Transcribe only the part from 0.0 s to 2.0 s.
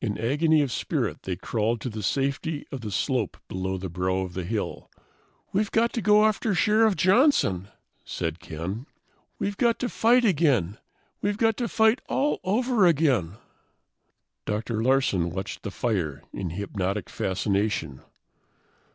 In agony of spirit they crawled to